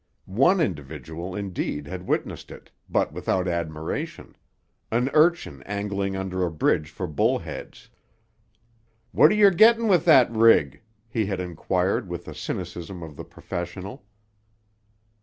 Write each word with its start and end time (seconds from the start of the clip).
One 0.25 0.59
individual, 0.59 1.35
indeed, 1.35 1.85
had 1.85 2.07
witnessed 2.07 2.49
it, 2.49 2.71
but 2.89 3.13
without 3.13 3.47
admiration—an 3.47 5.11
urchin 5.13 5.61
angling 5.67 6.15
under 6.15 6.43
a 6.43 6.49
bridge 6.49 6.89
for 6.89 7.05
bullheads. 7.05 7.87
"W'at 9.13 9.37
yer 9.37 9.51
gittin' 9.51 9.87
with 9.87 10.03
that 10.05 10.31
rig?" 10.31 10.81
he 11.07 11.27
had 11.27 11.39
inquired 11.39 12.09
with 12.09 12.25
the 12.25 12.33
cynicism 12.33 13.03
of 13.03 13.15
the 13.15 13.23
professional. 13.23 14.03